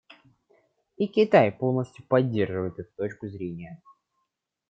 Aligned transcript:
И 0.97 1.05
Китай 1.07 1.51
полностью 1.51 2.03
поддерживает 2.03 2.79
эту 2.79 2.91
точку 2.97 3.27
зрения. 3.27 3.83